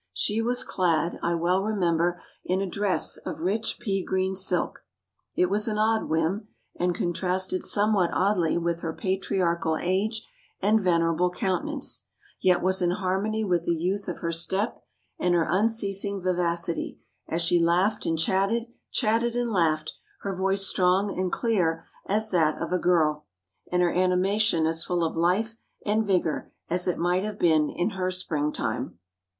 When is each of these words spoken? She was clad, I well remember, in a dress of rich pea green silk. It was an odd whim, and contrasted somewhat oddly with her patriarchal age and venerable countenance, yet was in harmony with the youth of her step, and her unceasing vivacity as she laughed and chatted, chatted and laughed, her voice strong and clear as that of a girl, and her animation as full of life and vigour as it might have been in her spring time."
She 0.13 0.41
was 0.41 0.63
clad, 0.63 1.19
I 1.21 1.35
well 1.35 1.63
remember, 1.63 2.23
in 2.43 2.59
a 2.59 2.65
dress 2.65 3.17
of 3.17 3.41
rich 3.41 3.77
pea 3.79 4.03
green 4.03 4.35
silk. 4.35 4.83
It 5.35 5.47
was 5.47 5.67
an 5.67 5.77
odd 5.77 6.05
whim, 6.09 6.47
and 6.75 6.95
contrasted 6.95 7.63
somewhat 7.63 8.09
oddly 8.11 8.57
with 8.57 8.81
her 8.81 8.93
patriarchal 8.95 9.77
age 9.77 10.27
and 10.59 10.81
venerable 10.81 11.29
countenance, 11.29 12.05
yet 12.39 12.63
was 12.63 12.81
in 12.81 12.89
harmony 12.89 13.43
with 13.43 13.65
the 13.65 13.75
youth 13.75 14.07
of 14.07 14.21
her 14.21 14.31
step, 14.31 14.81
and 15.19 15.35
her 15.35 15.45
unceasing 15.47 16.19
vivacity 16.19 16.97
as 17.27 17.43
she 17.43 17.59
laughed 17.59 18.03
and 18.07 18.17
chatted, 18.17 18.73
chatted 18.89 19.35
and 19.35 19.51
laughed, 19.51 19.93
her 20.21 20.35
voice 20.35 20.65
strong 20.65 21.13
and 21.15 21.31
clear 21.31 21.85
as 22.07 22.31
that 22.31 22.59
of 22.59 22.71
a 22.73 22.79
girl, 22.79 23.27
and 23.71 23.83
her 23.83 23.93
animation 23.93 24.65
as 24.65 24.83
full 24.83 25.03
of 25.03 25.15
life 25.15 25.53
and 25.85 26.07
vigour 26.07 26.51
as 26.71 26.87
it 26.87 26.97
might 26.97 27.23
have 27.23 27.37
been 27.37 27.69
in 27.69 27.91
her 27.91 28.09
spring 28.09 28.51
time." 28.51 28.97